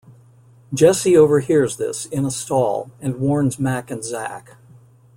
Jesse 0.73 1.15
overhears 1.15 1.77
this, 1.77 2.07
in 2.07 2.25
a 2.25 2.31
stall, 2.31 2.89
and 3.01 3.19
warns 3.19 3.59
Mac 3.59 3.91
and 3.91 4.03
Zack. 4.03 4.57